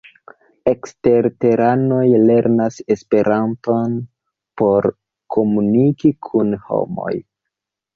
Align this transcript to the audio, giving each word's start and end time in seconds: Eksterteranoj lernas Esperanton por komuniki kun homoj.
Eksterteranoj 0.69 2.07
lernas 2.31 2.81
Esperanton 2.97 3.97
por 4.63 4.93
komuniki 5.39 6.17
kun 6.31 6.55
homoj. 6.69 7.17